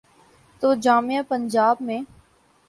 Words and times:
تو 0.61 0.73
جامعہ 0.73 1.21
پنجاب 1.27 1.75
میں۔ 1.79 2.01